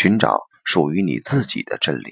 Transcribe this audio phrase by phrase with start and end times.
[0.00, 2.10] 寻找属于你自己的真理。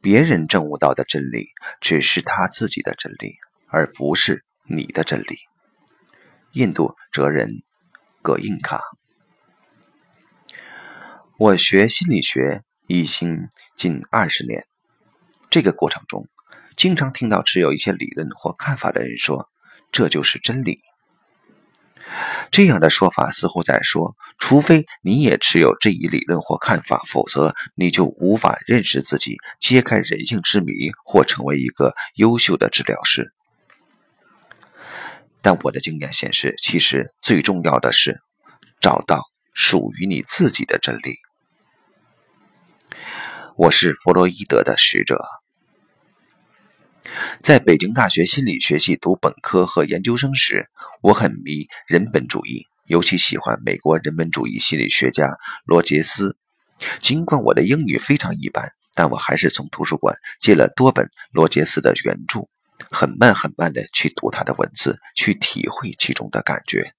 [0.00, 1.48] 别人证悟到的真理，
[1.80, 3.34] 只是他自己的真理，
[3.66, 5.34] 而不是你的真理。
[6.52, 7.64] 印度哲人
[8.22, 8.80] 葛印卡。
[11.38, 14.64] 我学心理学一心近二十年，
[15.50, 16.28] 这个过程中，
[16.76, 19.50] 经常听到持有一些理论或看法的人说
[19.90, 20.78] ：“这就是真理。”
[22.50, 33.32] 这样的说法似乎在说，除非你也持有这一理论或看法，否则你就无法认识自己、揭开人性之谜或成为一个优秀的治疗师。
[35.40, 38.20] 但我的经验显示，其实最重要的是
[38.80, 39.22] 找到
[39.54, 41.16] 属于你自己的真理。
[43.56, 45.41] 我是弗洛伊德的使者。
[47.40, 50.68] 在北京大学心理学系读本科和研究生时，
[51.02, 56.36] 我很迷人本主义，尤其喜欢美国人本主义心理学家罗杰斯。
[57.00, 62.48] 尽管我的英语非常一般，但我还是从图书馆借了多本罗杰斯的原著，
[62.90, 66.92] 很慢很慢地去读他的文字，去体会其中的感觉。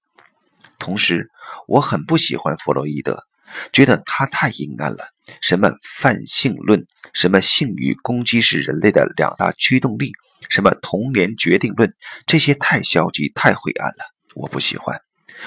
[0.78, 1.30] 同时，
[1.66, 3.24] 我很不喜欢弗洛伊德。
[3.72, 5.04] 觉得他太阴暗了，
[5.40, 10.12] 什么泛性论，什么性欲攻击是人类的两大驱动力，
[10.48, 11.92] 什么童年决定论，
[12.26, 15.00] 这些太消极、太灰暗了，我不喜欢。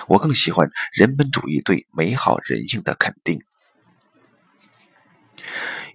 [0.07, 3.39] 我更喜欢人本主义对美好人性的肯定。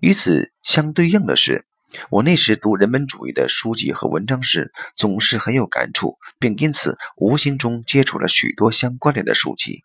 [0.00, 1.66] 与此相对应的是，
[2.08, 9.84] 我那时读人本主义的书籍和文章时，总是很有感触，并因此无形中接触了许多相关联的书籍。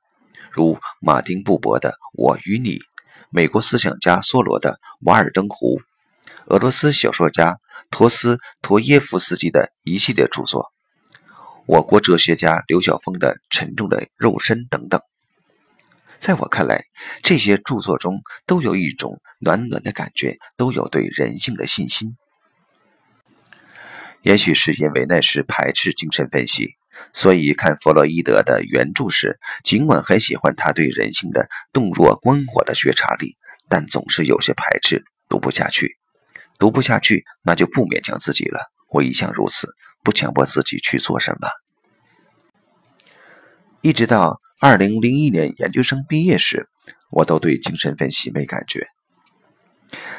[0.51, 2.79] 如马丁·布伯的《我与你》，
[3.29, 5.79] 美国思想家梭罗的《瓦尔登湖》，
[6.45, 7.59] 俄罗斯小说家
[7.91, 10.71] 陀思妥耶夫斯基的一系列著作，
[11.65, 15.01] 我国哲学家刘晓峰的《沉重的肉身》等等。
[16.19, 16.85] 在我看来，
[17.21, 22.15] 这些著作中都有一种暖暖的感觉，都有对人性的信心。
[24.21, 26.75] 也许是因为那时排斥精神分析。
[27.13, 33.37] 所以看弗洛伊德的原著时，尽管很喜欢他对人性的洞若观火的觉察力，
[33.69, 35.97] 但总是有些排斥，读不下去。
[36.59, 38.71] 读不下去，那就不勉强自己了。
[38.89, 39.67] 我一向如此，
[40.03, 41.47] 不强迫自己去做什么。
[43.81, 46.67] 一直到二零零一年研究生毕业时，
[47.11, 48.87] 我都对精神分析没感觉。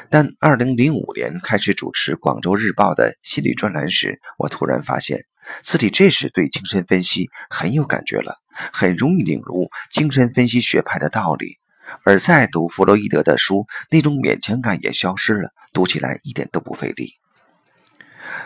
[0.09, 5.25] 但二零零五年开始主持《广州日报》的心理专栏时，我突然发现。
[5.61, 8.39] 自己这时对精神分析很有感觉了，
[8.73, 11.57] 很容易领悟精神分析学派的道理，
[12.03, 17.13] 而再读弗洛伊德的书，那种勉强感也消失了，读起来一点都不费力。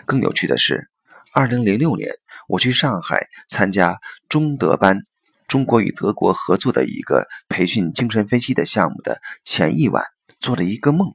[0.05, 0.89] 更有趣的是，
[1.33, 2.09] 二零零六年
[2.47, 3.97] 我去上海参加
[4.29, 4.99] 中德班
[5.47, 10.05] （中国与德国合作的一个培训精神分析的项目）的前一晚，
[10.39, 11.13] 做了一个梦，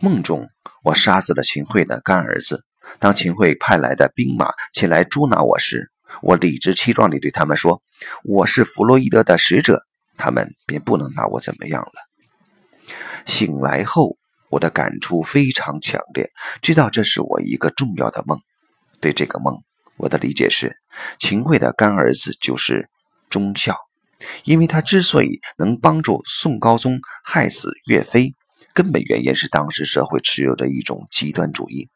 [0.00, 0.48] 梦中
[0.82, 2.64] 我杀死了秦桧的干儿子。
[2.98, 5.90] 当秦桧派来的兵马前来捉拿我时，
[6.22, 7.82] 我理直气壮地对他们说
[8.24, 9.82] ：“我是弗洛伊德的使者，
[10.16, 11.92] 他们便不能拿我怎么样了。”
[13.26, 14.16] 醒来后，
[14.50, 16.30] 我的感触非常强烈，
[16.62, 18.40] 知道这是我一个重要的梦。
[19.00, 19.62] 对这个梦，
[19.96, 20.76] 我的理解是：
[21.18, 22.88] 秦桧的干儿子就是
[23.28, 23.76] 忠孝，
[24.44, 28.34] 因为他之所以能帮助宋高宗害死岳飞，
[28.72, 31.88] 根本原因是当时社会持有的一种极端主义。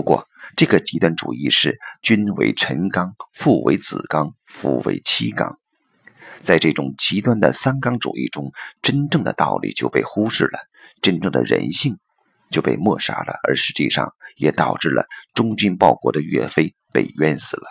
[0.00, 5.58] 不过，这个极端主义是君为臣纲，父为子纲，夫为妻纲。
[6.38, 8.50] 在这种极端的三纲主义中，
[8.80, 10.58] 真正的道理就被忽视了，
[11.02, 11.98] 真正的人性
[12.50, 17.64] 就被抹杀了，而实际上也导致了忠君报国的岳飞被冤死了。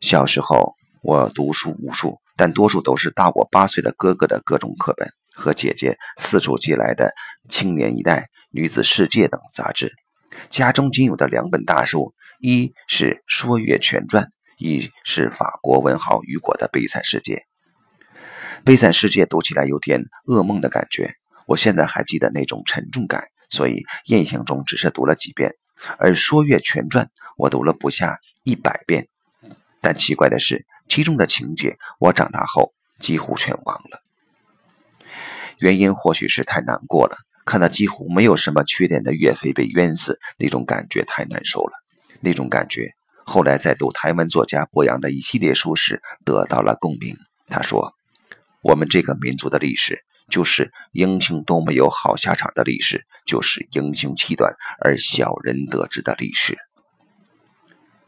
[0.00, 7.06] 小时候我读书无数，但多数都是大我八岁的哥哥的各种课本和姐姐四处寄来的
[7.52, 8.20] 《青年一代》
[8.50, 9.92] 《女子世界》等杂志。
[10.50, 14.24] 家中仅有的两本大书，一是《说岳全传》，
[14.58, 17.34] 一是法国文豪雨果的《悲惨世界》。
[18.64, 21.14] 《悲惨世界》读起来有点噩梦的感觉，
[21.46, 25.54] 我现在还记得那种沉重感，所以印象中只是读了几遍。
[25.98, 27.06] 而《说岳全传》，
[27.36, 29.08] 我读了不下一百遍，
[29.80, 34.00] 但奇怪的是，其中的情节我长大后几乎全忘了。
[35.58, 37.16] 原因或许是太难过了。
[37.44, 41.72] 看到几乎没有什么缺点的岳飞被冤死，那种感觉太难受了。
[42.20, 42.92] 那种感觉，
[43.24, 47.16] 后来在读台湾作家博洋的一系列书时得到了共鸣。
[47.48, 47.92] 他说
[48.62, 56.56] ：“我们这个民族的历史，就是英雄都没有好下场的历史，就是英雄气短而小人得志的历史。”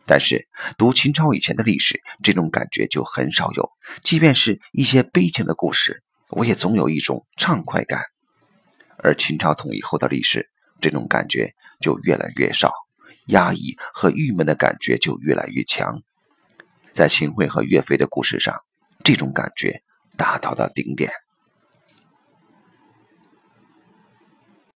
[0.08, 0.48] 但是
[0.78, 3.68] 读秦朝以前的历史，这种感觉就很少有。
[4.02, 8.00] 即便是一些悲情的故事，我也总有一种畅快感。
[8.98, 10.48] 而秦朝统一后的历史，
[10.80, 12.72] 这种感觉就越来越少，
[13.26, 16.02] 压抑和郁闷的感觉就越来越强。
[16.92, 18.56] 在秦桧和岳飞的故事上，
[19.04, 19.82] 这种感觉
[20.16, 21.10] 达到了顶点。